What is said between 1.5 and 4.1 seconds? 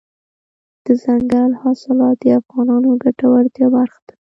حاصلات د افغانانو د ګټورتیا برخه